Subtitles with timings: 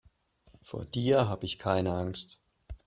[0.63, 2.39] Vor dir habe ich keine Angst.